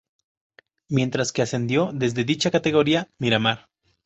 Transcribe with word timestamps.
Mientras 0.89 1.31
que 1.31 1.43
ascendió 1.43 1.91
desde 1.93 2.23
dicha 2.23 2.49
categoría 2.49 3.07
Miramar. 3.19 3.67